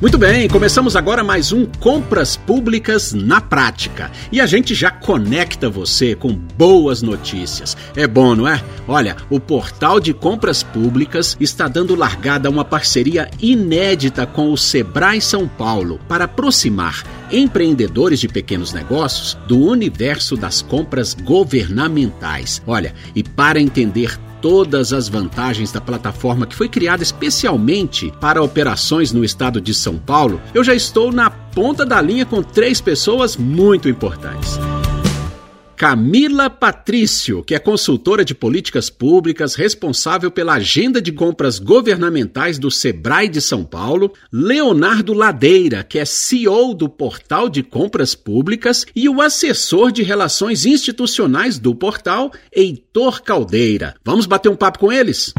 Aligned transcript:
Muito 0.00 0.16
bem, 0.16 0.48
começamos 0.48 0.96
agora 0.96 1.22
mais 1.22 1.52
um 1.52 1.66
Compras 1.66 2.34
Públicas 2.34 3.12
na 3.12 3.38
Prática. 3.38 4.10
E 4.32 4.40
a 4.40 4.46
gente 4.46 4.74
já 4.74 4.90
conecta 4.90 5.68
você 5.68 6.14
com 6.14 6.32
boas 6.32 7.02
notícias. 7.02 7.76
É 7.94 8.06
bom, 8.06 8.34
não 8.34 8.48
é? 8.48 8.64
Olha, 8.88 9.14
o 9.28 9.38
Portal 9.38 10.00
de 10.00 10.14
Compras 10.14 10.62
Públicas 10.62 11.36
está 11.38 11.68
dando 11.68 11.94
largada 11.94 12.48
a 12.48 12.50
uma 12.50 12.64
parceria 12.64 13.30
inédita 13.42 14.24
com 14.24 14.50
o 14.50 14.56
Sebrae 14.56 15.20
São 15.20 15.46
Paulo 15.46 16.00
para 16.08 16.24
aproximar 16.24 17.04
empreendedores 17.30 18.20
de 18.20 18.26
pequenos 18.26 18.72
negócios 18.72 19.36
do 19.46 19.58
universo 19.60 20.34
das 20.34 20.62
compras 20.62 21.12
governamentais. 21.12 22.62
Olha, 22.66 22.94
e 23.14 23.22
para 23.22 23.60
entender 23.60 24.18
todas 24.40 24.92
as 24.92 25.08
vantagens 25.08 25.72
da 25.72 25.80
plataforma 25.80 26.46
que 26.46 26.54
foi 26.54 26.68
criada 26.68 27.02
especialmente 27.02 28.12
para 28.20 28.42
operações 28.42 29.12
no 29.12 29.24
estado 29.24 29.60
de 29.60 29.74
São 29.74 29.98
Paulo, 29.98 30.40
eu 30.54 30.64
já 30.64 30.74
estou 30.74 31.12
na 31.12 31.30
ponta 31.30 31.84
da 31.84 32.00
linha 32.00 32.24
com 32.24 32.42
três 32.42 32.80
pessoas 32.80 33.36
muito 33.36 33.88
importantes. 33.88 34.58
Camila 35.80 36.50
Patrício, 36.50 37.42
que 37.42 37.54
é 37.54 37.58
consultora 37.58 38.22
de 38.22 38.34
políticas 38.34 38.90
públicas, 38.90 39.54
responsável 39.54 40.30
pela 40.30 40.52
agenda 40.52 41.00
de 41.00 41.10
compras 41.10 41.58
governamentais 41.58 42.58
do 42.58 42.70
Sebrae 42.70 43.30
de 43.30 43.40
São 43.40 43.64
Paulo, 43.64 44.12
Leonardo 44.30 45.14
Ladeira, 45.14 45.82
que 45.82 45.98
é 45.98 46.04
CEO 46.04 46.74
do 46.74 46.86
Portal 46.86 47.48
de 47.48 47.62
Compras 47.62 48.14
Públicas, 48.14 48.84
e 48.94 49.08
o 49.08 49.22
assessor 49.22 49.90
de 49.90 50.02
relações 50.02 50.66
institucionais 50.66 51.58
do 51.58 51.74
portal, 51.74 52.30
Heitor 52.54 53.22
Caldeira. 53.22 53.94
Vamos 54.04 54.26
bater 54.26 54.50
um 54.50 54.56
papo 54.56 54.80
com 54.80 54.92
eles? 54.92 55.32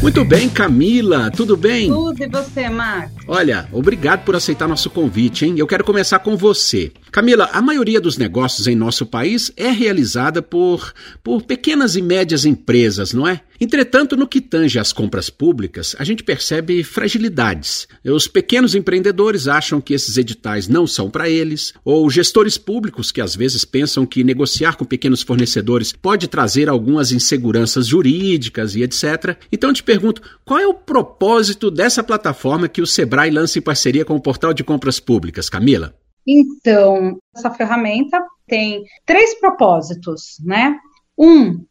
Muito 0.00 0.24
bem, 0.24 0.48
Camila, 0.48 1.28
tudo 1.28 1.56
bem? 1.56 1.88
Tudo 1.88 2.22
e 2.22 2.28
você, 2.28 2.68
Max? 2.68 3.12
Olha, 3.26 3.68
obrigado 3.72 4.24
por 4.24 4.36
aceitar 4.36 4.68
nosso 4.68 4.88
convite, 4.88 5.44
hein? 5.44 5.56
Eu 5.58 5.66
quero 5.66 5.82
começar 5.82 6.20
com 6.20 6.36
você. 6.36 6.92
Camila, 7.10 7.50
a 7.52 7.60
maioria 7.60 8.00
dos 8.00 8.16
negócios 8.16 8.68
em 8.68 8.76
nosso 8.76 9.04
país 9.04 9.50
é 9.56 9.70
realizada 9.70 10.40
por, 10.40 10.92
por 11.22 11.42
pequenas 11.42 11.96
e 11.96 12.02
médias 12.02 12.44
empresas, 12.44 13.12
não 13.12 13.26
é? 13.26 13.40
Entretanto, 13.60 14.16
no 14.16 14.28
que 14.28 14.40
tange 14.40 14.78
às 14.78 14.92
compras 14.92 15.28
públicas, 15.28 15.96
a 15.98 16.04
gente 16.04 16.22
percebe 16.22 16.84
fragilidades. 16.84 17.88
Os 18.04 18.28
pequenos 18.28 18.74
empreendedores 18.74 19.48
acham 19.48 19.80
que 19.80 19.94
esses 19.94 20.16
editais 20.16 20.68
não 20.68 20.86
são 20.86 21.10
para 21.10 21.28
eles, 21.28 21.74
ou 21.84 22.08
gestores 22.08 22.56
públicos 22.56 23.10
que 23.10 23.20
às 23.20 23.34
vezes 23.34 23.64
pensam 23.64 24.06
que 24.06 24.22
negociar 24.22 24.76
com 24.76 24.84
pequenos 24.84 25.22
fornecedores 25.22 25.92
pode 25.92 26.28
trazer 26.28 26.68
algumas 26.68 27.10
inseguranças 27.10 27.86
jurídicas 27.86 28.76
e 28.76 28.82
etc. 28.82 29.36
Então, 29.50 29.70
eu 29.70 29.74
te 29.74 29.82
pergunto, 29.82 30.22
qual 30.44 30.60
é 30.60 30.66
o 30.66 30.74
propósito 30.74 31.70
dessa 31.70 32.02
plataforma 32.02 32.68
que 32.68 32.80
o 32.80 32.86
Sebrae 32.86 33.30
lança 33.30 33.58
em 33.58 33.62
parceria 33.62 34.04
com 34.04 34.14
o 34.14 34.20
Portal 34.20 34.54
de 34.54 34.62
Compras 34.62 35.00
Públicas, 35.00 35.50
Camila? 35.50 35.94
Então, 36.26 37.18
essa 37.34 37.50
ferramenta 37.50 38.22
tem 38.46 38.84
três 39.06 39.38
propósitos, 39.40 40.36
né? 40.44 40.76
Um, 41.18 41.64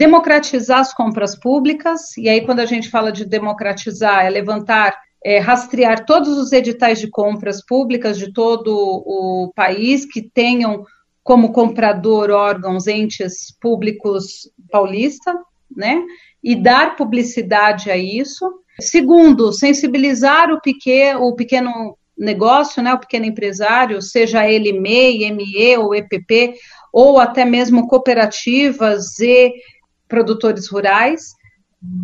democratizar 0.00 0.78
as 0.78 0.94
compras 0.94 1.38
públicas, 1.38 2.16
e 2.16 2.26
aí 2.26 2.40
quando 2.40 2.60
a 2.60 2.64
gente 2.64 2.88
fala 2.88 3.12
de 3.12 3.26
democratizar, 3.26 4.24
é 4.24 4.30
levantar, 4.30 4.96
é, 5.22 5.38
rastrear 5.38 6.06
todos 6.06 6.38
os 6.38 6.52
editais 6.52 6.98
de 6.98 7.10
compras 7.10 7.62
públicas 7.62 8.16
de 8.18 8.32
todo 8.32 8.72
o 8.74 9.52
país 9.54 10.06
que 10.06 10.22
tenham 10.22 10.86
como 11.22 11.52
comprador 11.52 12.30
órgãos, 12.30 12.86
entes 12.86 13.54
públicos 13.60 14.50
paulista, 14.70 15.36
né? 15.76 16.02
E 16.42 16.56
dar 16.56 16.96
publicidade 16.96 17.90
a 17.90 17.96
isso. 17.98 18.50
Segundo, 18.80 19.52
sensibilizar 19.52 20.50
o, 20.50 20.62
pequeno, 20.62 21.26
o 21.26 21.36
pequeno 21.36 21.98
negócio, 22.16 22.82
né, 22.82 22.94
o 22.94 22.98
pequeno 22.98 23.26
empresário, 23.26 24.00
seja 24.00 24.48
ele 24.48 24.72
MEI, 24.72 25.30
ME 25.30 25.76
ou 25.76 25.94
EPP, 25.94 26.54
ou 26.90 27.18
até 27.18 27.44
mesmo 27.44 27.86
cooperativas 27.86 29.18
e 29.20 29.52
produtores 30.10 30.68
rurais, 30.68 31.34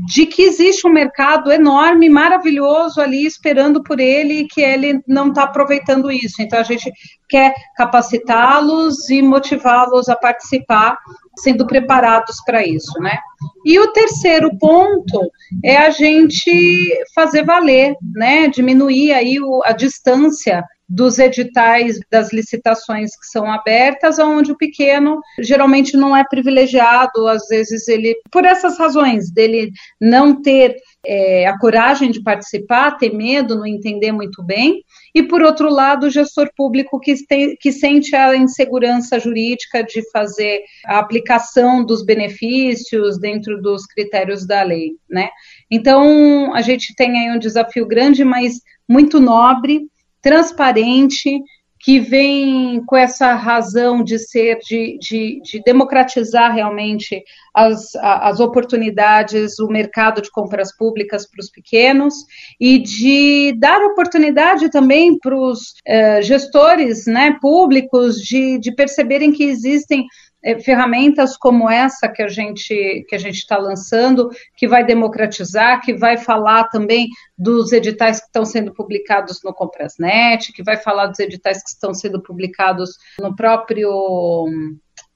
de 0.06 0.24
que 0.24 0.42
existe 0.42 0.86
um 0.86 0.90
mercado 0.90 1.52
enorme, 1.52 2.08
maravilhoso 2.08 2.98
ali 2.98 3.26
esperando 3.26 3.82
por 3.82 4.00
ele 4.00 4.40
e 4.40 4.46
que 4.46 4.62
ele 4.62 5.02
não 5.06 5.28
está 5.28 5.42
aproveitando 5.42 6.10
isso. 6.10 6.40
Então 6.40 6.58
a 6.58 6.62
gente 6.62 6.90
quer 7.28 7.52
capacitá-los 7.76 9.10
e 9.10 9.20
motivá-los 9.20 10.08
a 10.08 10.16
participar, 10.16 10.96
sendo 11.38 11.66
preparados 11.66 12.36
para 12.46 12.66
isso, 12.66 12.98
né? 13.00 13.18
E 13.66 13.78
o 13.78 13.92
terceiro 13.92 14.56
ponto 14.58 15.20
é 15.62 15.76
a 15.76 15.90
gente 15.90 17.04
fazer 17.14 17.44
valer, 17.44 17.94
né? 18.14 18.48
Diminuir 18.48 19.12
aí 19.12 19.38
o, 19.38 19.62
a 19.62 19.72
distância 19.72 20.64
dos 20.88 21.18
editais 21.18 21.98
das 22.10 22.32
licitações 22.32 23.10
que 23.18 23.26
são 23.26 23.50
abertas, 23.50 24.18
onde 24.18 24.52
o 24.52 24.56
pequeno 24.56 25.20
geralmente 25.40 25.96
não 25.96 26.16
é 26.16 26.24
privilegiado, 26.28 27.26
às 27.26 27.48
vezes 27.48 27.88
ele, 27.88 28.14
por 28.30 28.44
essas 28.44 28.78
razões, 28.78 29.30
dele 29.30 29.70
não 30.00 30.40
ter 30.40 30.76
é, 31.04 31.46
a 31.46 31.58
coragem 31.58 32.10
de 32.10 32.22
participar, 32.22 32.98
ter 32.98 33.12
medo, 33.12 33.56
não 33.56 33.66
entender 33.66 34.12
muito 34.12 34.42
bem, 34.44 34.80
e 35.14 35.22
por 35.22 35.42
outro 35.42 35.68
lado, 35.68 36.06
o 36.06 36.10
gestor 36.10 36.48
público 36.56 37.00
que, 37.00 37.14
tem, 37.26 37.56
que 37.56 37.72
sente 37.72 38.14
a 38.14 38.36
insegurança 38.36 39.18
jurídica 39.18 39.82
de 39.82 40.08
fazer 40.10 40.62
a 40.84 40.98
aplicação 40.98 41.84
dos 41.84 42.04
benefícios 42.04 43.18
dentro 43.18 43.60
dos 43.60 43.86
critérios 43.86 44.46
da 44.46 44.62
lei, 44.62 44.92
né? 45.08 45.30
Então, 45.70 46.54
a 46.54 46.60
gente 46.60 46.94
tem 46.94 47.18
aí 47.18 47.34
um 47.34 47.38
desafio 47.38 47.86
grande, 47.86 48.24
mas 48.24 48.60
muito 48.88 49.18
nobre, 49.18 49.88
transparente, 50.26 51.40
que 51.78 52.00
vem 52.00 52.82
com 52.84 52.96
essa 52.96 53.34
razão 53.34 54.02
de 54.02 54.18
ser, 54.18 54.58
de, 54.58 54.98
de, 54.98 55.40
de 55.40 55.62
democratizar 55.64 56.52
realmente 56.52 57.22
as, 57.54 57.94
as 57.94 58.40
oportunidades, 58.40 59.60
o 59.60 59.68
mercado 59.68 60.20
de 60.20 60.28
compras 60.32 60.76
públicas 60.76 61.30
para 61.30 61.40
os 61.40 61.48
pequenos 61.48 62.12
e 62.60 62.80
de 62.80 63.54
dar 63.56 63.80
oportunidade 63.84 64.68
também 64.68 65.16
para 65.16 65.36
os 65.36 65.74
eh, 65.86 66.20
gestores 66.22 67.06
né, 67.06 67.38
públicos 67.40 68.16
de, 68.16 68.58
de 68.58 68.74
perceberem 68.74 69.30
que 69.30 69.44
existem 69.44 70.06
é, 70.42 70.58
ferramentas 70.60 71.36
como 71.36 71.68
essa 71.68 72.08
que 72.08 72.22
a 72.22 72.28
gente 72.28 73.04
que 73.08 73.14
a 73.14 73.18
gente 73.18 73.36
está 73.36 73.56
lançando, 73.58 74.30
que 74.56 74.68
vai 74.68 74.84
democratizar, 74.84 75.80
que 75.80 75.94
vai 75.94 76.16
falar 76.16 76.64
também 76.68 77.08
dos 77.36 77.72
editais 77.72 78.20
que 78.20 78.26
estão 78.26 78.44
sendo 78.44 78.72
publicados 78.72 79.40
no 79.44 79.52
Comprasnet, 79.52 80.52
que 80.52 80.62
vai 80.62 80.76
falar 80.76 81.06
dos 81.06 81.18
editais 81.18 81.62
que 81.62 81.70
estão 81.70 81.92
sendo 81.94 82.22
publicados 82.22 82.90
no 83.20 83.34
próprio 83.34 84.46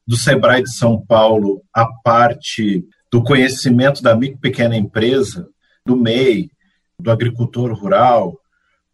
do 0.06 0.16
Sebrae 0.16 0.62
de 0.62 0.74
São 0.74 1.00
Paulo, 1.00 1.62
a 1.72 1.86
parte 1.86 2.84
do 3.10 3.22
conhecimento 3.22 4.02
da 4.02 4.14
micro 4.14 4.38
pequena 4.38 4.76
empresa, 4.76 5.48
do 5.86 5.96
MEI, 5.96 6.50
do 6.98 7.10
agricultor 7.10 7.72
rural, 7.72 8.38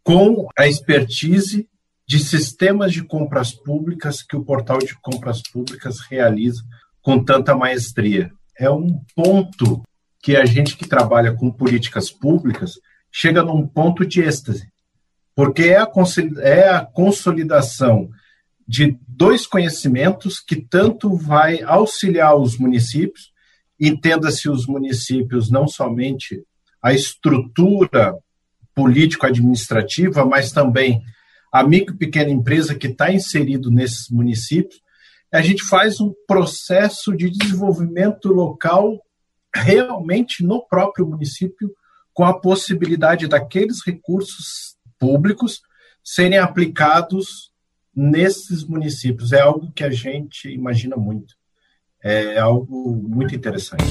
com 0.03 0.47
a 0.57 0.67
expertise 0.67 1.67
de 2.09 2.17
sistemas 2.17 2.91
de 2.91 3.03
compras 3.03 3.53
públicas 3.53 4.23
que 4.23 4.35
o 4.35 4.43
portal 4.43 4.79
de 4.79 4.99
compras 4.99 5.43
públicas 5.43 5.99
realiza 6.09 6.63
com 7.03 7.23
tanta 7.23 7.55
maestria. 7.55 8.31
É 8.57 8.67
um 8.67 8.99
ponto 9.15 9.83
que 10.19 10.35
a 10.35 10.43
gente 10.43 10.75
que 10.75 10.89
trabalha 10.89 11.35
com 11.35 11.51
políticas 11.51 12.09
públicas 12.09 12.79
chega 13.11 13.43
num 13.43 13.67
ponto 13.67 14.03
de 14.07 14.21
êxtase, 14.23 14.67
porque 15.35 15.65
é 15.65 15.77
a, 15.77 15.87
é 16.39 16.87
consolidação 16.93 18.09
de 18.67 18.97
dois 19.07 19.45
conhecimentos 19.45 20.39
que 20.39 20.55
tanto 20.55 21.15
vai 21.15 21.61
auxiliar 21.61 22.35
os 22.35 22.57
municípios, 22.57 23.31
entenda-se 23.79 24.49
os 24.49 24.65
municípios 24.65 25.51
não 25.51 25.67
somente 25.67 26.43
a 26.81 26.91
estrutura 26.91 28.15
político-administrativa, 28.73 30.25
mas 30.25 30.51
também 30.51 31.03
a 31.51 31.63
micro 31.63 31.95
e 31.95 31.97
pequena 31.97 32.29
empresa 32.29 32.75
que 32.75 32.87
está 32.87 33.11
inserido 33.11 33.71
nesses 33.71 34.09
municípios, 34.09 34.81
a 35.31 35.41
gente 35.41 35.63
faz 35.63 35.99
um 35.99 36.13
processo 36.27 37.15
de 37.15 37.29
desenvolvimento 37.29 38.29
local 38.29 38.99
realmente 39.53 40.43
no 40.43 40.65
próprio 40.67 41.07
município, 41.07 41.71
com 42.13 42.23
a 42.23 42.39
possibilidade 42.39 43.27
daqueles 43.27 43.77
recursos 43.85 44.75
públicos 44.99 45.61
serem 46.03 46.37
aplicados 46.37 47.51
nesses 47.95 48.63
municípios. 48.63 49.31
É 49.31 49.41
algo 49.41 49.71
que 49.71 49.83
a 49.83 49.91
gente 49.91 50.49
imagina 50.49 50.95
muito. 50.95 51.35
É 52.01 52.39
algo 52.39 52.95
muito 52.95 53.35
interessante. 53.35 53.83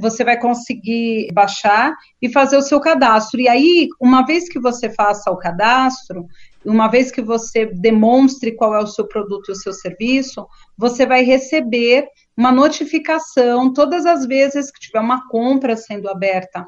você 0.00 0.24
vai 0.24 0.38
conseguir 0.38 1.28
baixar 1.32 1.94
e 2.20 2.30
fazer 2.30 2.56
o 2.56 2.62
seu 2.62 2.80
cadastro. 2.80 3.40
E 3.40 3.48
aí, 3.48 3.88
uma 4.00 4.24
vez 4.24 4.48
que 4.48 4.58
você 4.58 4.90
faça 4.90 5.30
o 5.30 5.36
cadastro, 5.36 6.26
uma 6.64 6.88
vez 6.88 7.10
que 7.10 7.22
você 7.22 7.66
demonstre 7.66 8.56
qual 8.56 8.74
é 8.74 8.78
o 8.78 8.86
seu 8.86 9.06
produto 9.06 9.48
e 9.48 9.52
o 9.52 9.56
seu 9.56 9.72
serviço, 9.72 10.46
você 10.76 11.06
vai 11.06 11.22
receber 11.22 12.06
uma 12.36 12.52
notificação 12.52 13.72
todas 13.72 14.06
as 14.06 14.26
vezes 14.26 14.70
que 14.70 14.80
tiver 14.80 15.00
uma 15.00 15.28
compra 15.28 15.76
sendo 15.76 16.08
aberta 16.08 16.66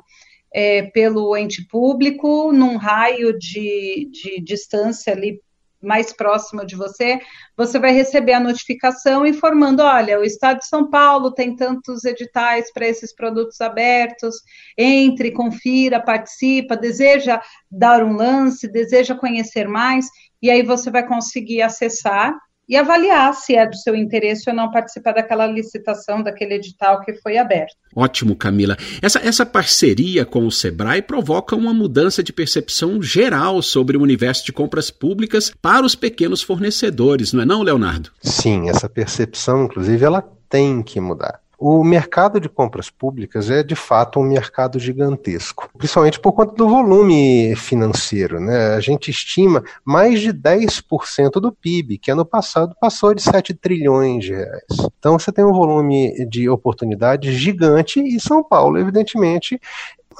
é, 0.53 0.83
pelo 0.83 1.37
ente 1.37 1.67
público, 1.69 2.53
num 2.53 2.77
raio 2.77 3.39
de, 3.39 4.09
de 4.11 4.41
distância 4.43 5.13
ali 5.13 5.41
mais 5.83 6.13
próximo 6.13 6.65
de 6.65 6.77
você, 6.77 7.21
você 7.57 7.79
vai 7.79 7.93
receber 7.93 8.35
a 8.35 8.41
notificação 8.41 9.27
informando: 9.27 9.83
olha, 9.83 10.19
o 10.19 10.25
Estado 10.25 10.59
de 10.59 10.67
São 10.67 10.89
Paulo 10.89 11.33
tem 11.33 11.57
tantos 11.57 12.05
editais 12.05 12.73
para 12.73 12.87
esses 12.87 13.15
produtos 13.15 13.61
abertos, 13.61 14.37
entre, 14.77 15.31
confira, 15.31 16.01
participa, 16.01 16.77
deseja 16.77 17.41
dar 17.71 18.03
um 18.03 18.15
lance, 18.15 18.69
deseja 18.69 19.15
conhecer 19.15 19.67
mais, 19.69 20.07
e 20.43 20.51
aí 20.51 20.63
você 20.63 20.91
vai 20.91 21.07
conseguir 21.07 21.63
acessar 21.63 22.35
e 22.71 22.77
avaliar 22.77 23.35
se 23.35 23.57
é 23.57 23.67
do 23.67 23.77
seu 23.77 23.97
interesse 23.97 24.49
ou 24.49 24.55
não 24.55 24.71
participar 24.71 25.13
daquela 25.13 25.45
licitação, 25.45 26.23
daquele 26.23 26.55
edital 26.55 27.01
que 27.01 27.15
foi 27.15 27.37
aberto. 27.37 27.75
Ótimo, 27.97 28.37
Camila. 28.37 28.77
Essa, 29.03 29.19
essa 29.19 29.45
parceria 29.45 30.25
com 30.25 30.47
o 30.47 30.53
Sebrae 30.53 31.03
provoca 31.03 31.57
uma 31.57 31.75
mudança 31.75 32.23
de 32.23 32.33
percepção 32.33 33.03
geral 33.03 33.61
sobre 33.61 33.97
o 33.97 34.03
universo 34.03 34.47
de 34.47 34.53
compras 34.53 34.89
públicas 34.89 35.53
para 35.61 35.85
os 35.85 35.97
pequenos 35.97 36.43
fornecedores, 36.43 37.33
não 37.33 37.43
é 37.43 37.45
não, 37.45 37.63
Leonardo? 37.65 38.13
Sim, 38.23 38.71
essa 38.71 38.89
percepção, 38.89 39.65
inclusive, 39.65 40.05
ela 40.05 40.23
tem 40.49 40.81
que 40.81 41.01
mudar. 41.01 41.41
O 41.63 41.85
mercado 41.85 42.41
de 42.41 42.49
compras 42.49 42.89
públicas 42.89 43.51
é 43.51 43.63
de 43.63 43.77
fato 43.77 44.19
um 44.19 44.23
mercado 44.23 44.79
gigantesco, 44.79 45.69
principalmente 45.77 46.19
por 46.19 46.33
conta 46.33 46.55
do 46.55 46.67
volume 46.67 47.55
financeiro. 47.55 48.41
Né? 48.41 48.75
A 48.75 48.81
gente 48.81 49.11
estima 49.11 49.63
mais 49.85 50.23
de 50.23 50.33
10% 50.33 51.33
do 51.33 51.53
PIB, 51.53 51.99
que 51.99 52.11
ano 52.11 52.25
passado 52.25 52.75
passou 52.81 53.13
de 53.13 53.21
7 53.21 53.53
trilhões 53.53 54.25
de 54.25 54.33
reais. 54.33 54.91
Então 54.99 55.19
você 55.19 55.31
tem 55.31 55.45
um 55.45 55.53
volume 55.53 56.25
de 56.31 56.49
oportunidades 56.49 57.35
gigante 57.35 58.01
e 58.01 58.19
São 58.19 58.43
Paulo, 58.43 58.79
evidentemente, 58.79 59.61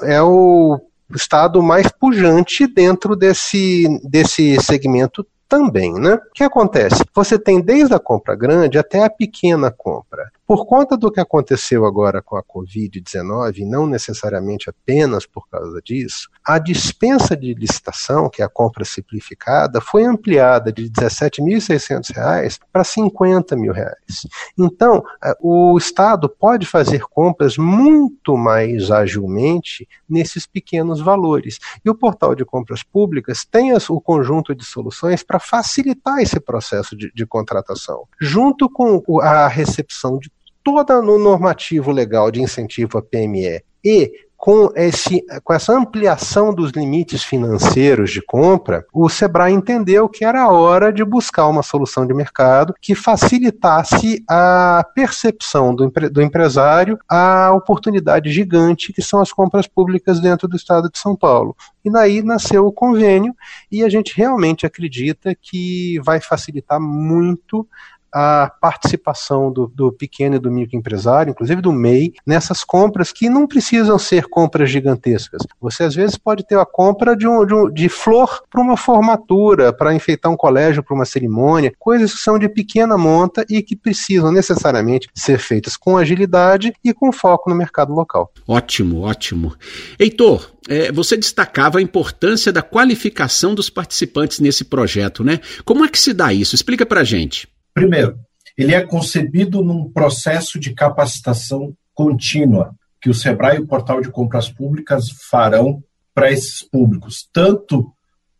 é 0.03 0.21
o 0.21 0.79
estado 1.09 1.63
mais 1.63 1.87
pujante 1.87 2.67
dentro 2.67 3.15
desse, 3.15 3.87
desse 4.03 4.61
segmento 4.61 5.25
também, 5.51 5.93
né? 5.95 6.13
O 6.13 6.33
que 6.33 6.45
acontece? 6.45 7.03
Você 7.13 7.37
tem 7.37 7.59
desde 7.59 7.93
a 7.93 7.99
compra 7.99 8.35
grande 8.35 8.77
até 8.77 9.03
a 9.03 9.09
pequena 9.09 9.69
compra. 9.69 10.31
Por 10.51 10.65
conta 10.65 10.97
do 10.97 11.09
que 11.09 11.21
aconteceu 11.21 11.85
agora 11.85 12.21
com 12.21 12.35
a 12.35 12.43
Covid-19, 12.43 13.65
não 13.65 13.87
necessariamente 13.87 14.69
apenas 14.69 15.25
por 15.25 15.47
causa 15.47 15.81
disso, 15.81 16.29
a 16.45 16.59
dispensa 16.59 17.37
de 17.37 17.53
licitação, 17.53 18.29
que 18.29 18.41
é 18.41 18.45
a 18.45 18.49
compra 18.49 18.83
simplificada, 18.83 19.79
foi 19.79 20.03
ampliada 20.03 20.69
de 20.69 20.83
R$ 20.83 20.89
17.600 20.89 22.59
para 22.69 22.83
50 22.83 23.55
mil 23.55 23.71
reais. 23.71 24.27
Então, 24.59 25.01
é, 25.23 25.33
o 25.39 25.77
Estado 25.77 26.27
pode 26.27 26.65
fazer 26.65 27.03
compras 27.03 27.57
muito 27.57 28.35
mais 28.35 28.91
agilmente 28.91 29.87
nesses 30.09 30.45
pequenos 30.45 30.99
valores. 30.99 31.59
E 31.85 31.89
o 31.89 31.95
portal 31.95 32.35
de 32.35 32.43
compras 32.43 32.83
públicas 32.83 33.45
tem 33.45 33.71
o 33.73 34.01
conjunto 34.01 34.53
de 34.53 34.65
soluções 34.65 35.23
para 35.23 35.39
facilitar 35.39 36.19
esse 36.19 36.41
processo 36.41 36.93
de, 36.93 37.09
de 37.15 37.25
contratação, 37.25 38.05
junto 38.19 38.69
com 38.69 39.01
a 39.21 39.47
recepção 39.47 40.19
de 40.19 40.29
toda 40.63 41.01
no 41.01 41.17
normativo 41.17 41.91
legal 41.91 42.31
de 42.31 42.41
incentivo 42.41 42.97
à 42.97 43.01
PME 43.01 43.63
e 43.83 44.11
com, 44.41 44.71
esse, 44.75 45.23
com 45.43 45.53
essa 45.53 45.71
ampliação 45.71 46.51
dos 46.51 46.71
limites 46.71 47.23
financeiros 47.23 48.09
de 48.09 48.23
compra, 48.23 48.83
o 48.91 49.07
Sebrae 49.07 49.53
entendeu 49.53 50.09
que 50.09 50.25
era 50.25 50.49
hora 50.49 50.91
de 50.91 51.05
buscar 51.05 51.47
uma 51.47 51.61
solução 51.61 52.07
de 52.07 52.13
mercado 52.15 52.73
que 52.81 52.95
facilitasse 52.95 54.23
a 54.27 54.83
percepção 54.95 55.75
do, 55.75 55.85
empre, 55.85 56.09
do 56.09 56.23
empresário 56.23 56.97
a 57.07 57.51
oportunidade 57.53 58.31
gigante 58.31 58.91
que 58.91 59.03
são 59.03 59.21
as 59.21 59.31
compras 59.31 59.67
públicas 59.67 60.19
dentro 60.19 60.47
do 60.47 60.55
estado 60.55 60.89
de 60.89 60.97
São 60.97 61.15
Paulo. 61.15 61.55
E 61.85 61.91
daí 61.91 62.23
nasceu 62.23 62.65
o 62.65 62.73
convênio, 62.73 63.35
e 63.71 63.83
a 63.83 63.89
gente 63.89 64.17
realmente 64.17 64.65
acredita 64.65 65.35
que 65.39 65.99
vai 66.03 66.19
facilitar 66.19 66.81
muito 66.81 67.67
a 68.13 68.51
participação 68.59 69.51
do, 69.51 69.67
do, 69.67 69.91
pequeno 69.91 70.35
e 70.35 70.39
do 70.39 70.51
microempresário, 70.51 71.31
inclusive 71.31 71.61
do 71.61 71.71
MEI, 71.71 72.13
nessas 72.25 72.63
compras 72.63 73.11
que 73.11 73.29
não 73.29 73.47
precisam 73.47 73.97
ser 73.97 74.27
compras 74.27 74.69
gigantescas. 74.69 75.41
Você 75.59 75.83
às 75.83 75.95
vezes 75.95 76.17
pode 76.17 76.45
ter 76.45 76.57
a 76.57 76.65
compra 76.65 77.15
de, 77.15 77.27
um, 77.27 77.45
de, 77.45 77.53
um, 77.53 77.71
de 77.71 77.89
flor 77.89 78.43
para 78.49 78.61
uma 78.61 78.75
formatura, 78.75 79.71
para 79.71 79.93
enfeitar 79.93 80.31
um 80.31 80.37
colégio, 80.37 80.83
para 80.83 80.95
uma 80.95 81.05
cerimônia, 81.05 81.73
coisas 81.79 82.13
que 82.13 82.19
são 82.19 82.37
de 82.37 82.49
pequena 82.49 82.97
monta 82.97 83.45
e 83.49 83.61
que 83.61 83.75
precisam 83.75 84.31
necessariamente 84.31 85.07
ser 85.15 85.37
feitas 85.37 85.77
com 85.77 85.97
agilidade 85.97 86.73
e 86.83 86.93
com 86.93 87.11
foco 87.11 87.49
no 87.49 87.55
mercado 87.55 87.93
local. 87.93 88.31
Ótimo, 88.47 89.01
ótimo. 89.01 89.55
Heitor, 89.99 90.51
é, 90.67 90.91
você 90.91 91.17
destacava 91.17 91.79
a 91.79 91.81
importância 91.81 92.51
da 92.51 92.61
qualificação 92.61 93.55
dos 93.55 93.69
participantes 93.69 94.39
nesse 94.39 94.65
projeto, 94.65 95.23
né? 95.23 95.39
Como 95.65 95.83
é 95.83 95.87
que 95.87 95.99
se 95.99 96.13
dá 96.13 96.33
isso? 96.33 96.55
Explica 96.55 96.85
para 96.85 97.03
gente. 97.03 97.47
Primeiro, 97.73 98.19
ele 98.57 98.73
é 98.73 98.81
concebido 98.81 99.63
num 99.63 99.89
processo 99.89 100.59
de 100.59 100.73
capacitação 100.73 101.73
contínua 101.93 102.75
que 103.01 103.09
o 103.09 103.13
Sebrae 103.13 103.57
e 103.57 103.61
o 103.61 103.67
Portal 103.67 104.01
de 104.01 104.09
Compras 104.09 104.49
Públicas 104.49 105.09
farão 105.29 105.83
para 106.13 106.31
esses 106.31 106.61
públicos, 106.61 107.27
tanto 107.33 107.91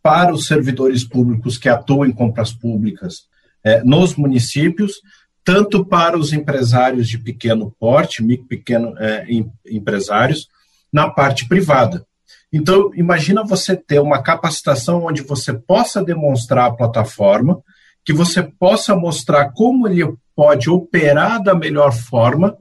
para 0.03 0.33
os 0.33 0.45
servidores 0.45 1.03
públicos 1.03 1.57
que 1.57 1.69
atuam 1.69 2.05
em 2.05 2.11
compras 2.11 2.51
públicas 2.51 3.27
é, 3.63 3.83
nos 3.83 4.15
municípios, 4.15 5.01
tanto 5.43 5.85
para 5.85 6.17
os 6.17 6.33
empresários 6.33 7.07
de 7.07 7.17
pequeno 7.17 7.75
porte, 7.79 8.23
micro 8.23 8.47
pequeno 8.47 8.95
é, 8.97 9.25
empresários, 9.65 10.47
na 10.91 11.09
parte 11.09 11.47
privada. 11.47 12.05
Então, 12.51 12.91
imagina 12.95 13.43
você 13.43 13.75
ter 13.75 14.00
uma 14.00 14.21
capacitação 14.21 15.05
onde 15.05 15.21
você 15.21 15.53
possa 15.53 16.03
demonstrar 16.03 16.65
a 16.65 16.73
plataforma, 16.73 17.61
que 18.03 18.13
você 18.13 18.43
possa 18.43 18.96
mostrar 18.96 19.51
como 19.51 19.88
ele 19.88 20.01
pode 20.36 20.70
operar 20.70 21.41
da 21.41 21.53
melhor 21.53 21.93
forma 21.93 22.58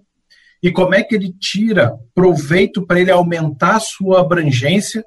e 0.62 0.70
como 0.70 0.94
é 0.94 1.02
que 1.02 1.14
ele 1.14 1.32
tira 1.32 1.96
proveito 2.14 2.86
para 2.86 3.00
ele 3.00 3.10
aumentar 3.10 3.76
a 3.76 3.80
sua 3.80 4.20
abrangência 4.20 5.04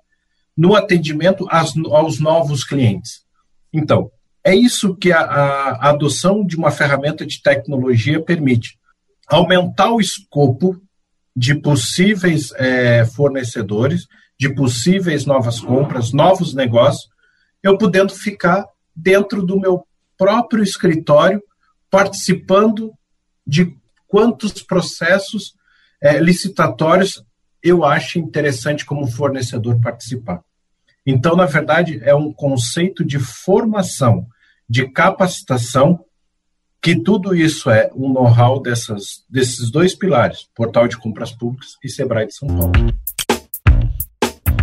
no 0.58 0.76
atendimento 0.76 1.48
aos, 1.50 2.20
novos 2.20 2.64
clientes. 2.64 3.24
Então, 3.72 4.10
é 4.44 4.56
isso 4.56 4.96
que 4.96 5.12
a, 5.12 5.22
a, 5.22 5.90
adoção 5.90 6.46
de 6.46 6.56
uma 6.56 6.72
ferramenta 6.72 7.26
de 7.26 7.42
tecnologia 7.42 8.22
permite. 8.22 8.78
Aumentar 9.28 9.92
o 9.92 10.02
escopo 10.02 10.82
de 11.36 11.56
possíveis 11.56 12.52
é, 12.56 13.06
fornecedores, 13.06 14.06
de 14.40 14.54
possíveis 14.54 15.26
novas 15.26 15.60
compras, 15.60 16.12
novos 16.12 16.54
negócios, 16.54 17.08
eu 17.64 17.78
podendo 17.78 18.14
ficar 18.14 18.66
dentro 18.96 19.44
do 19.44 19.60
meu 19.60 19.86
próprio 20.24 20.64
escritório 20.64 21.44
participando 21.92 22.94
de 23.46 23.76
quantos 24.08 24.64
processos 24.64 25.54
é, 26.02 26.18
licitatórios 26.18 27.22
eu 27.62 27.84
acho 27.84 28.20
interessante 28.20 28.86
como 28.86 29.06
fornecedor 29.06 29.82
participar. 29.82 30.42
Então, 31.06 31.36
na 31.36 31.46
verdade, 31.46 32.00
é 32.04 32.16
um 32.16 32.32
conceito 32.32 33.04
de 33.04 33.20
formação, 33.20 34.26
de 34.68 34.90
capacitação, 34.90 36.06
que 36.82 36.96
tudo 36.96 37.36
isso 37.36 37.70
é 37.70 37.90
um 37.94 38.12
know-how 38.14 38.62
desses 38.62 39.70
dois 39.70 39.94
pilares, 39.94 40.48
Portal 40.56 40.88
de 40.88 40.98
Compras 40.98 41.34
Públicas 41.34 41.72
e 41.84 41.90
Sebrae 41.90 42.28
de 42.28 42.36
São 42.36 42.48
Paulo. 42.48 42.72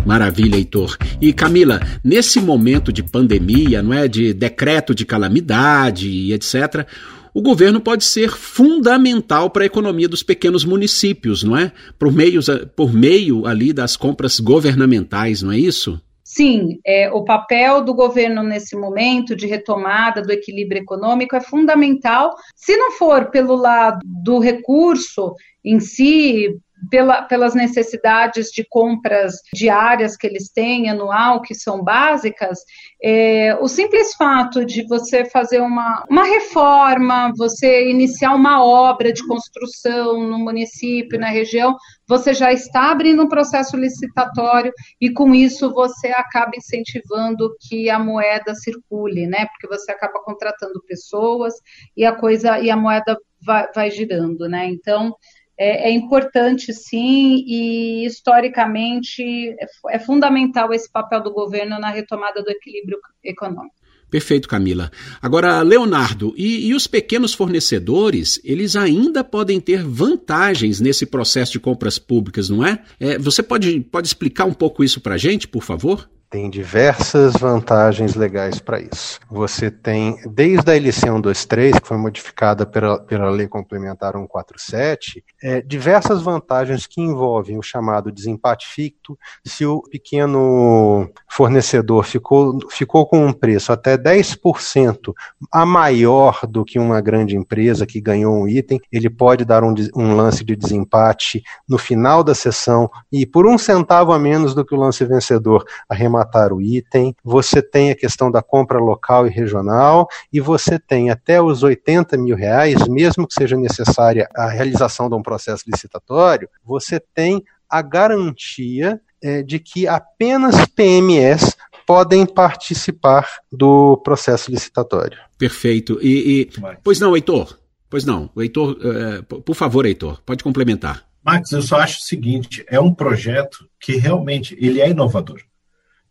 Maravilha, 0.05 0.55
Heitor. 0.55 0.97
E 1.21 1.31
Camila, 1.31 1.79
nesse 2.03 2.39
momento 2.39 2.91
de 2.91 3.03
pandemia, 3.03 3.81
não 3.81 3.93
é, 3.93 4.07
de 4.07 4.33
decreto 4.33 4.95
de 4.95 5.05
calamidade 5.05 6.09
e 6.09 6.33
etc., 6.33 6.85
o 7.33 7.41
governo 7.41 7.79
pode 7.79 8.03
ser 8.03 8.29
fundamental 8.31 9.49
para 9.49 9.63
a 9.63 9.65
economia 9.65 10.07
dos 10.07 10.21
pequenos 10.21 10.65
municípios, 10.65 11.43
não 11.43 11.55
é? 11.55 11.71
Por 11.97 12.11
meio, 12.11 12.41
por 12.75 12.93
meio 12.93 13.45
ali 13.45 13.71
das 13.71 13.95
compras 13.95 14.39
governamentais, 14.39 15.41
não 15.41 15.51
é 15.51 15.57
isso? 15.57 16.01
Sim, 16.23 16.79
é, 16.85 17.11
o 17.11 17.25
papel 17.25 17.83
do 17.83 17.93
governo 17.93 18.41
nesse 18.41 18.73
momento 18.75 19.35
de 19.35 19.47
retomada 19.47 20.21
do 20.21 20.31
equilíbrio 20.31 20.81
econômico 20.81 21.35
é 21.35 21.41
fundamental. 21.41 22.35
Se 22.55 22.75
não 22.77 22.91
for 22.91 23.29
pelo 23.31 23.55
lado 23.55 23.99
do 24.05 24.39
recurso 24.39 25.35
em 25.63 25.79
si, 25.79 26.57
pela, 26.89 27.21
pelas 27.23 27.53
necessidades 27.53 28.49
de 28.49 28.65
compras 28.67 29.35
diárias 29.53 30.17
que 30.17 30.25
eles 30.25 30.49
têm, 30.49 30.89
anual, 30.89 31.41
que 31.41 31.53
são 31.53 31.83
básicas, 31.83 32.59
é, 33.03 33.55
o 33.59 33.67
simples 33.67 34.13
fato 34.15 34.65
de 34.65 34.83
você 34.87 35.25
fazer 35.25 35.59
uma, 35.59 36.05
uma 36.09 36.23
reforma, 36.23 37.31
você 37.37 37.89
iniciar 37.89 38.33
uma 38.33 38.63
obra 38.63 39.11
de 39.11 39.25
construção 39.25 40.21
no 40.23 40.39
município, 40.39 41.19
na 41.19 41.29
região, 41.29 41.75
você 42.07 42.33
já 42.33 42.51
está 42.51 42.91
abrindo 42.91 43.23
um 43.23 43.29
processo 43.29 43.77
licitatório 43.77 44.73
e 44.99 45.09
com 45.09 45.33
isso 45.33 45.73
você 45.73 46.07
acaba 46.09 46.51
incentivando 46.55 47.55
que 47.61 47.89
a 47.89 47.97
moeda 47.97 48.53
circule, 48.53 49.27
né? 49.27 49.45
Porque 49.45 49.67
você 49.67 49.91
acaba 49.91 50.21
contratando 50.23 50.83
pessoas 50.85 51.53
e 51.95 52.05
a 52.05 52.13
coisa 52.13 52.59
e 52.59 52.69
a 52.69 52.75
moeda 52.75 53.17
vai, 53.41 53.67
vai 53.73 53.91
girando, 53.91 54.47
né? 54.47 54.65
Então 54.67 55.15
é, 55.61 55.89
é 55.89 55.91
importante, 55.91 56.73
sim, 56.73 57.43
e 57.45 58.03
historicamente 58.03 59.21
é, 59.21 59.67
é 59.91 59.99
fundamental 59.99 60.73
esse 60.73 60.91
papel 60.91 61.21
do 61.21 61.31
governo 61.31 61.79
na 61.79 61.91
retomada 61.91 62.41
do 62.41 62.49
equilíbrio 62.49 62.97
econômico. 63.23 63.75
Perfeito, 64.09 64.47
Camila. 64.47 64.91
Agora, 65.21 65.61
Leonardo, 65.61 66.33
e, 66.35 66.67
e, 66.67 66.73
os 66.73 66.87
pequenos 66.87 67.33
fornecedores, 67.33 68.41
eles 68.43 68.75
ainda 68.75 69.23
podem 69.23 69.59
ter 69.61 69.83
vantagens 69.83 70.81
nesse 70.81 71.05
processo 71.05 71.53
de 71.53 71.59
compras 71.59 71.99
públicas, 71.99 72.49
não 72.49 72.65
é? 72.65 72.79
é 72.99 73.19
você 73.19 73.43
pode, 73.43 73.81
pode 73.81 74.07
explicar 74.07 74.45
um 74.45 74.53
pouco 74.53 74.83
isso 74.83 74.99
para 74.99 75.13
a 75.13 75.17
gente, 75.17 75.47
por 75.47 75.63
favor? 75.63 76.09
Tem 76.31 76.49
diversas 76.49 77.33
vantagens 77.33 78.15
legais 78.15 78.57
para 78.57 78.79
isso. 78.79 79.19
Você 79.29 79.69
tem, 79.69 80.15
desde 80.25 80.71
a 80.71 80.75
LC 80.77 81.01
123, 81.01 81.77
que 81.77 81.87
foi 81.87 81.97
modificada 81.97 82.65
pela, 82.65 82.97
pela 82.99 83.29
Lei 83.29 83.49
Complementar 83.49 84.13
147, 84.13 85.21
é, 85.43 85.61
diversas 85.61 86.21
vantagens 86.21 86.87
que 86.87 87.01
envolvem 87.01 87.59
o 87.59 87.61
chamado 87.61 88.13
desempate 88.13 88.65
ficto. 88.65 89.19
Se 89.45 89.65
o 89.65 89.81
pequeno 89.81 91.11
fornecedor 91.29 92.05
ficou, 92.05 92.59
ficou 92.69 93.05
com 93.05 93.25
um 93.25 93.33
preço 93.33 93.73
até 93.73 93.97
10% 93.97 95.13
a 95.51 95.65
maior 95.65 96.47
do 96.47 96.63
que 96.63 96.79
uma 96.79 97.01
grande 97.01 97.35
empresa 97.35 97.85
que 97.85 97.99
ganhou 97.99 98.33
um 98.33 98.47
item, 98.47 98.79
ele 98.89 99.09
pode 99.09 99.43
dar 99.43 99.65
um, 99.65 99.75
um 99.93 100.15
lance 100.15 100.45
de 100.45 100.55
desempate 100.55 101.43
no 101.67 101.77
final 101.77 102.23
da 102.23 102.33
sessão 102.33 102.89
e 103.11 103.25
por 103.25 103.45
um 103.45 103.57
centavo 103.57 104.13
a 104.13 104.19
menos 104.19 104.55
do 104.55 104.63
que 104.63 104.73
o 104.73 104.79
lance 104.79 105.03
vencedor 105.03 105.65
arrematar 105.89 106.20
o 106.53 106.61
item. 106.61 107.15
Você 107.23 107.61
tem 107.61 107.91
a 107.91 107.95
questão 107.95 108.31
da 108.31 108.41
compra 108.41 108.79
local 108.79 109.27
e 109.27 109.29
regional 109.29 110.07
e 110.31 110.39
você 110.39 110.79
tem 110.79 111.09
até 111.09 111.41
os 111.41 111.63
80 111.63 112.17
mil 112.17 112.35
reais, 112.35 112.87
mesmo 112.87 113.27
que 113.27 113.33
seja 113.33 113.57
necessária 113.57 114.29
a 114.35 114.49
realização 114.49 115.09
de 115.09 115.15
um 115.15 115.21
processo 115.21 115.63
licitatório, 115.67 116.49
você 116.63 116.99
tem 116.99 117.43
a 117.69 117.81
garantia 117.81 118.99
é, 119.21 119.41
de 119.41 119.59
que 119.59 119.87
apenas 119.87 120.65
PMS 120.75 121.55
podem 121.85 122.25
participar 122.25 123.27
do 123.51 123.97
processo 123.97 124.51
licitatório. 124.51 125.17
Perfeito. 125.37 125.99
E, 126.01 126.41
e... 126.41 126.49
pois 126.83 126.99
não, 126.99 127.15
Heitor. 127.15 127.57
Pois 127.89 128.05
não, 128.05 128.29
Heitor, 128.37 128.77
uh, 128.77 129.41
por 129.41 129.53
favor, 129.53 129.85
Heitor, 129.85 130.21
pode 130.25 130.43
complementar. 130.43 131.05
Max, 131.23 131.51
eu 131.51 131.61
só 131.61 131.77
acho 131.77 131.99
o 131.99 132.03
seguinte: 132.03 132.63
é 132.69 132.79
um 132.79 132.93
projeto 132.93 133.69
que 133.79 133.97
realmente 133.97 134.57
ele 134.59 134.79
é 134.79 134.89
inovador. 134.89 135.41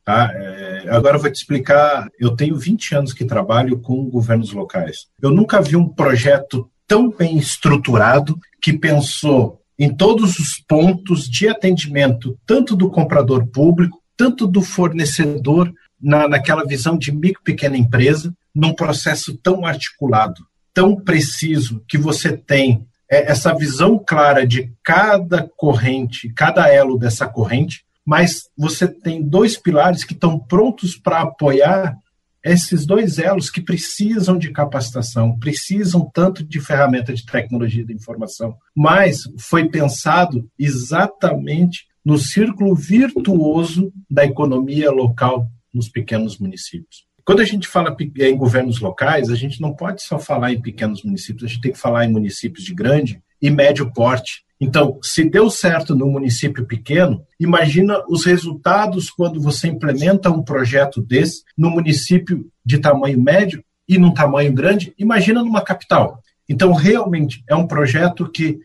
Tá? 0.04 0.30
É, 0.34 0.86
agora 0.90 1.16
eu 1.16 1.20
vou 1.20 1.30
te 1.30 1.36
explicar. 1.36 2.08
Eu 2.18 2.34
tenho 2.34 2.56
20 2.56 2.94
anos 2.94 3.12
que 3.12 3.24
trabalho 3.24 3.78
com 3.80 4.08
governos 4.08 4.52
locais. 4.52 5.06
Eu 5.20 5.30
nunca 5.30 5.60
vi 5.60 5.76
um 5.76 5.88
projeto 5.88 6.70
tão 6.86 7.10
bem 7.10 7.38
estruturado 7.38 8.38
que 8.60 8.72
pensou 8.72 9.60
em 9.78 9.94
todos 9.94 10.38
os 10.38 10.58
pontos 10.68 11.24
de 11.28 11.48
atendimento, 11.48 12.36
tanto 12.44 12.76
do 12.76 12.90
comprador 12.90 13.46
público, 13.46 13.98
tanto 14.16 14.46
do 14.46 14.60
fornecedor, 14.60 15.72
na, 16.00 16.28
naquela 16.28 16.66
visão 16.66 16.98
de 16.98 17.12
micro 17.12 17.42
pequena 17.42 17.76
empresa, 17.76 18.34
num 18.54 18.74
processo 18.74 19.36
tão 19.42 19.64
articulado, 19.64 20.42
tão 20.74 20.96
preciso, 20.96 21.82
que 21.88 21.96
você 21.96 22.36
tem 22.36 22.86
é, 23.10 23.30
essa 23.30 23.54
visão 23.54 23.98
clara 23.98 24.46
de 24.46 24.72
cada 24.82 25.48
corrente, 25.56 26.32
cada 26.34 26.68
elo 26.68 26.98
dessa 26.98 27.26
corrente, 27.26 27.84
mas 28.06 28.42
você 28.56 28.88
tem 28.88 29.22
dois 29.22 29.56
pilares 29.56 30.04
que 30.04 30.14
estão 30.14 30.38
prontos 30.38 30.96
para 30.96 31.20
apoiar 31.20 31.96
esses 32.44 32.86
dois 32.86 33.18
elos 33.18 33.50
que 33.50 33.60
precisam 33.60 34.38
de 34.38 34.50
capacitação, 34.50 35.38
precisam 35.38 36.10
tanto 36.12 36.42
de 36.42 36.60
ferramenta 36.60 37.12
de 37.12 37.24
tecnologia 37.24 37.84
da 37.84 37.92
informação, 37.92 38.56
mas 38.74 39.18
foi 39.38 39.68
pensado 39.68 40.48
exatamente 40.58 41.86
no 42.04 42.18
círculo 42.18 42.74
virtuoso 42.74 43.92
da 44.10 44.24
economia 44.24 44.90
local 44.90 45.46
nos 45.72 45.88
pequenos 45.88 46.38
municípios. 46.38 47.04
Quando 47.24 47.40
a 47.40 47.44
gente 47.44 47.68
fala 47.68 47.94
em 48.18 48.36
governos 48.36 48.80
locais, 48.80 49.28
a 49.28 49.36
gente 49.36 49.60
não 49.60 49.74
pode 49.74 50.02
só 50.02 50.18
falar 50.18 50.52
em 50.52 50.60
pequenos 50.60 51.04
municípios, 51.04 51.44
a 51.44 51.46
gente 51.48 51.60
tem 51.60 51.72
que 51.72 51.78
falar 51.78 52.06
em 52.06 52.10
municípios 52.10 52.64
de 52.64 52.74
grande 52.74 53.22
e 53.40 53.50
médio 53.50 53.92
porte. 53.92 54.44
Então, 54.60 54.98
se 55.02 55.24
deu 55.24 55.48
certo 55.48 55.94
no 55.94 56.06
município 56.06 56.66
pequeno, 56.66 57.24
imagina 57.38 58.02
os 58.08 58.26
resultados 58.26 59.08
quando 59.08 59.40
você 59.40 59.68
implementa 59.68 60.30
um 60.30 60.42
projeto 60.42 61.00
desse 61.00 61.42
no 61.56 61.70
município 61.70 62.46
de 62.64 62.78
tamanho 62.78 63.20
médio 63.20 63.64
e 63.88 63.96
num 63.96 64.12
tamanho 64.12 64.52
grande, 64.52 64.94
imagina 64.98 65.42
numa 65.42 65.62
capital. 65.62 66.22
Então, 66.48 66.72
realmente, 66.72 67.42
é 67.48 67.54
um 67.56 67.66
projeto 67.66 68.28
que 68.30 68.58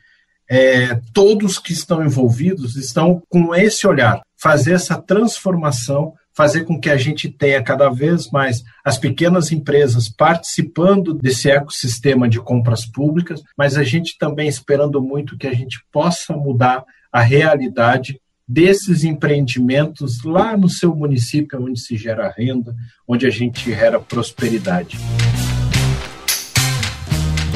é, 0.49 0.99
todos 1.13 1.57
que 1.57 1.71
estão 1.71 2.03
envolvidos 2.03 2.75
estão 2.75 3.23
com 3.29 3.55
esse 3.55 3.87
olhar, 3.87 4.21
fazer 4.37 4.73
essa 4.73 5.01
transformação 5.01 6.13
fazer 6.35 6.65
com 6.65 6.79
que 6.79 6.89
a 6.89 6.97
gente 6.97 7.29
tenha 7.29 7.63
cada 7.63 7.89
vez 7.89 8.29
mais 8.29 8.63
as 8.83 8.97
pequenas 8.97 9.51
empresas 9.51 10.09
participando 10.09 11.13
desse 11.13 11.49
ecossistema 11.49 12.27
de 12.27 12.39
compras 12.39 12.85
públicas, 12.85 13.41
mas 13.57 13.77
a 13.77 13.83
gente 13.83 14.17
também 14.17 14.47
esperando 14.47 15.01
muito 15.01 15.37
que 15.37 15.47
a 15.47 15.53
gente 15.53 15.79
possa 15.91 16.33
mudar 16.33 16.83
a 17.11 17.21
realidade 17.21 18.19
desses 18.47 19.03
empreendimentos 19.03 20.23
lá 20.23 20.55
no 20.55 20.69
seu 20.69 20.93
município, 20.93 21.63
onde 21.63 21.79
se 21.79 21.97
gera 21.97 22.33
renda, 22.37 22.75
onde 23.07 23.25
a 23.25 23.29
gente 23.29 23.71
gera 23.71 23.99
prosperidade. 23.99 24.97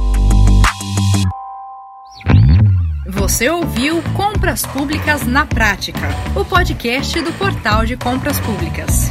Você 3.08 3.50
ouviu 3.50 4.00
Compras 4.14 4.64
Públicas 4.64 5.26
na 5.26 5.44
Prática, 5.44 6.08
o 6.36 6.44
podcast 6.44 7.20
do 7.20 7.32
Portal 7.32 7.84
de 7.84 7.96
Compras 7.96 8.38
Públicas. 8.38 9.10